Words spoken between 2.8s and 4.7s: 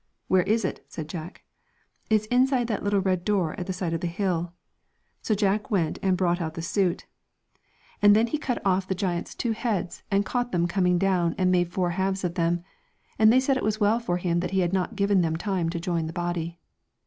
little red door at the side of the hill.'